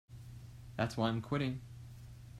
[0.77, 1.61] That's why I'm quitting.